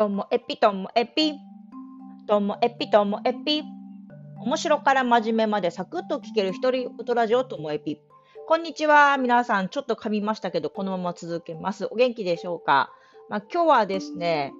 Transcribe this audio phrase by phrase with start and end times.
[0.00, 1.34] ともエピともエピ。
[2.26, 3.62] ともエピともエピ。
[4.38, 8.00] 面白から真面目までサクッと聞ける一人音ラジオともエピ。
[8.48, 9.18] こんにちは。
[9.18, 11.86] 皆さん、ちょっと噛みましたけど、このまま続けます。
[11.90, 12.90] お元気でしょうか、
[13.28, 14.54] まあ、今日はですね、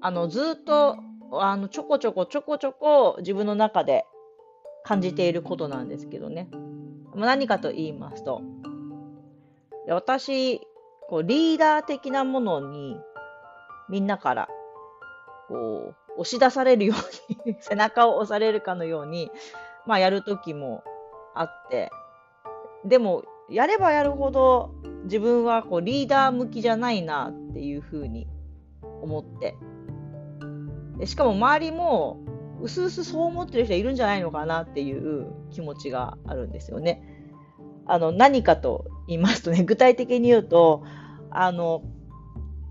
[0.00, 0.96] あの、ずっと、
[1.32, 4.06] あの、ちょこちょこちょこちょこ自分の中で
[4.84, 6.48] 感じていることなんですけどね。
[7.16, 8.42] 何かと言いますと、
[9.88, 10.60] 私、
[11.08, 12.96] こうリーダー的なものに
[13.88, 14.48] みんなから
[15.48, 19.30] こう押し出されるように 背中を押されるかのように、
[19.86, 20.82] まあ、やる時も
[21.34, 21.90] あって
[22.84, 28.26] でもやればやるほど自分はこうリーダー向きじゃないなっていうふうに
[29.02, 29.56] 思って
[30.98, 32.20] でしかも周りも
[32.60, 37.02] うすうすそう思ってる人いるんじゃないのかなっていう気持ちがあるんですよね。
[37.86, 40.84] あの何かと言いますとね具体的に言うと
[41.30, 41.82] あの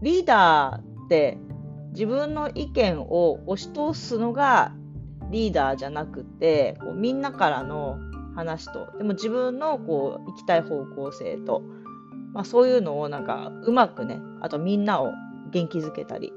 [0.00, 1.38] リーダーって
[1.90, 4.72] 自分の意見を押し通すのが
[5.32, 7.98] リーダーじゃなくてこうみんなからの
[8.36, 8.86] 話と。
[8.96, 11.62] でも自分のこう行きたい方向性と、
[12.32, 15.10] まあ、そういうのをなんかうまくねあとみんなを
[15.50, 16.32] 元気づけたり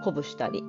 [0.00, 0.62] 鼓舞したり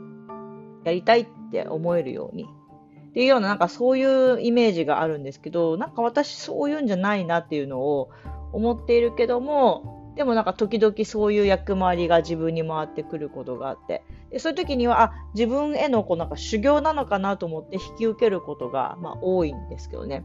[0.85, 2.45] やりたいって思えるように。
[2.45, 8.09] っていうようななんかそういうイメージがあるんですけどなんか私そういうんじゃないなっていうのを
[8.53, 20.23] 思っているけどもでもなんか時々そういう役回りが自分に回ってくることがあって、でそういう時には、あ、自分へのこうなんか修行なのかなと思って引き受けることが、まあ、多いんですけどね。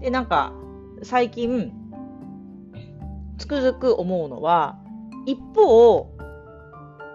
[0.00, 0.52] で、なんか
[1.02, 1.72] 最近、
[3.38, 4.78] つくづく思うのは、
[5.26, 6.10] 一方、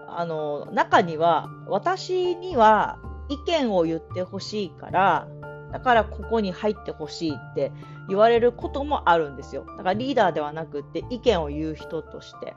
[0.08, 5.26] あの、中には、私には意見を言ってほしいから、
[5.72, 7.72] だからここに入ってほしいって
[8.08, 9.64] 言われることもあるんですよ。
[9.66, 12.54] だからリーダーではなくって意見を言う人として。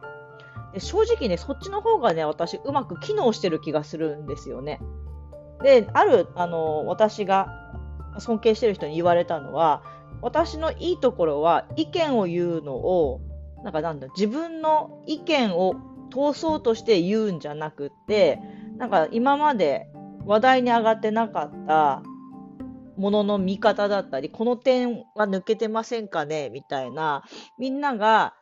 [0.73, 4.81] で正直ね、そっちの方がね、私うまく機能してる気がするんですよね。
[5.63, 7.71] で、ある、あの、私が
[8.19, 9.81] 尊敬してる人に言われたのは、
[10.21, 13.21] 私のいいところは意見を言うのを、
[13.63, 15.75] なんかなんだ、自分の意見を
[16.11, 18.41] 通そうとして言うんじゃなくって、
[18.77, 19.87] なんか今まで
[20.25, 22.03] 話題に上がってなかった
[22.97, 26.49] ものの見方だったり、この点は抜けてませんかね？
[26.49, 27.23] みたいな、
[27.57, 28.33] みんなが、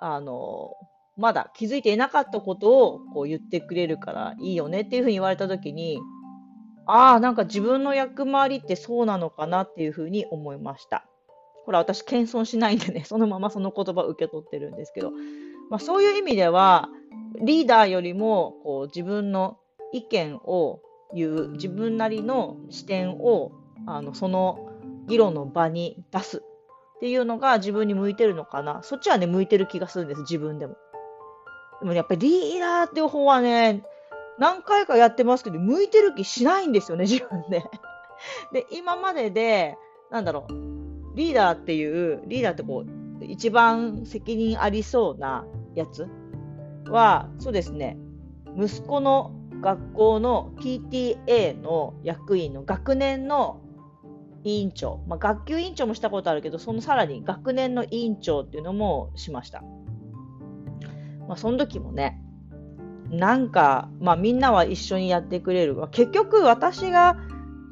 [0.00, 0.72] あの、
[1.16, 4.80] まだ気づいていなかったことをこう言ってくれるからいいよね？
[4.80, 5.98] っていうふうに言われたときに、
[6.86, 11.06] ああ、なんか自分の役回りってそうなのかなっていうふうに思いました。
[11.64, 15.12] ほら、私、謙遜しないんでね、そのままその言葉を受け取ってるんですけど、
[15.70, 16.88] まあ、そういう意味では、
[17.40, 19.58] リーダーよりもこう自分の
[19.92, 20.80] 意見を
[21.14, 23.52] 言う、自分なりの視点を
[23.86, 24.68] あのその
[25.06, 28.80] 議論の場に出すっていうのが自分に向いてるのかな。
[28.82, 30.76] そっちはね、向いてる気がするんです、自分でも。
[31.80, 33.82] でもやっぱりリーダーっていう方はね、
[34.38, 37.64] 何回かやってますけど、向いてる気しないんですよね、 自分で。
[38.52, 39.76] で、今までで、
[40.10, 45.44] なんだろう、リーダーっていう、リーダーってこう、一番責任ありそうな
[45.74, 46.06] やつ
[46.88, 47.98] は、そうですね、
[48.56, 53.61] 息子の学校の PTA の役員の学年の
[54.44, 59.62] 委員長、まあ、学級委員長もしたことあるけど、そのさらに学年の委員長っていうのもしました。
[61.28, 62.20] まあ、その時もね、
[63.10, 65.76] なんか、まあ、みんなは一緒にやってくれる。
[65.90, 67.16] 結局、私が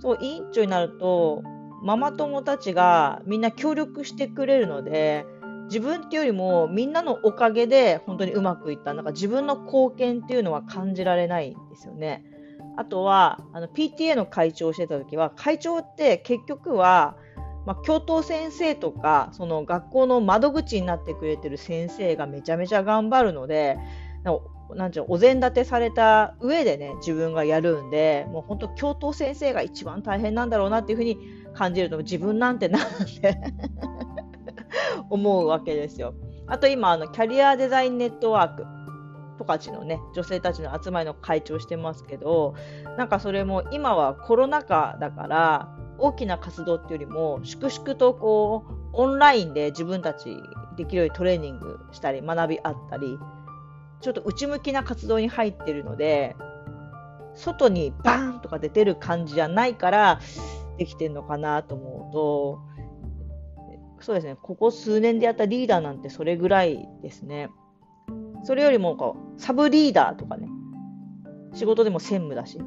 [0.01, 1.43] そう委員長になると、
[1.83, 5.25] ママ友たちがみんな協力してくれるので、
[5.67, 8.93] 自分っていうよりもみんなのおかげで本当にうまくいった。
[8.93, 12.25] なんか自分の貢献っていうのは感じられないんですよね。
[12.77, 17.17] あとは、あの PTA の会長をしてた時は、会長って結局は、
[17.67, 23.79] まあ、教頭先生とか、その学校の窓口になってくれてる先生がめちゃめちゃ頑張るので、
[24.75, 31.19] なんちゅうお膳立てされた上でね、自分がやるんで、もう本当、教頭先生が一番大変なんだろうなっていうふうに
[31.55, 33.41] 感じると、自分なんてなんて
[35.11, 36.15] 思うわけですよ。
[36.47, 38.65] あと今、あのキャリアデザインネットワーク
[39.41, 42.55] 十勝のね、女性たちの集まりの会長してますけど、
[42.99, 50.37] なんかそれも今はコロナ禍だから、大きな活動っていうよりも、粛々とこう、オンラインで自分たち
[50.77, 53.19] できるようにトレーニングしたり、学びあったり、
[54.01, 56.37] ちょっと内向きな活動に入ってるので、
[57.35, 60.21] 外にバーンとか出てる感じじゃないから、
[60.79, 62.61] できてるのかなと思うと、
[64.01, 67.51] そうですね、ここ数年でやったリーダーなんてそれぐらいですね。
[68.45, 70.49] それよりもこサブリーダーとかね、
[71.55, 72.59] 仕事でも専務だし、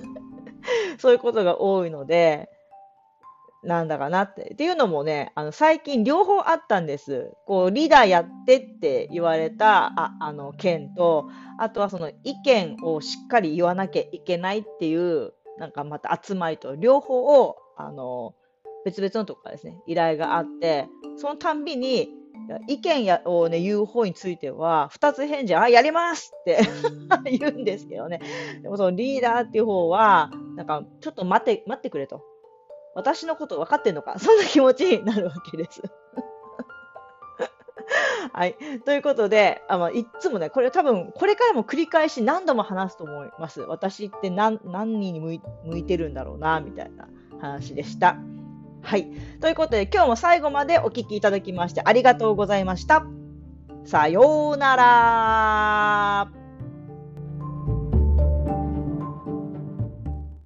[0.98, 2.50] そういうことが多いので、
[3.62, 4.52] なんだかなって。
[4.52, 7.32] っていうのもね、あの、最近両方あったんです。
[7.46, 11.28] こう、リーダーやってって言われた、あ、あの、件と、
[11.58, 18.34] あとはその意見をしっかり言わなきゃいけないっていう、なんかまた集まりと、両方を、あの、
[18.84, 22.08] 別々のとこからですね、依頼があって、そのたんびに、
[22.66, 26.60] 意見やをね、言う方については、二つ返事、あ、やりますって
[27.30, 28.20] 言うんですけどね。
[28.62, 32.22] でもそのリーダーっていう方は、なんか、ちょっと待って、待ってくれと。
[32.94, 34.18] 私のこと分かってんのか？
[34.18, 35.80] そんな気持ちになるわけです。
[38.32, 38.56] はい。
[38.84, 43.60] ということで、あまあ、いつもね、これ多分、これからも繰り返し何度も話すと思います。
[43.62, 47.08] 私って何何に向いてるんだろうな、みたいな
[47.40, 48.16] 話でした。
[48.82, 49.10] はい。
[49.40, 53.04] ということで、今日も最後までお聴きいただきましてありがとうございました。
[53.84, 56.39] さようなら。